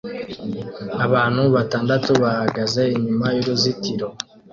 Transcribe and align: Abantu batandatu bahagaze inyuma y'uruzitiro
Abantu 1.05 1.41
batandatu 1.55 2.09
bahagaze 2.23 2.81
inyuma 2.97 3.25
y'uruzitiro 3.35 4.07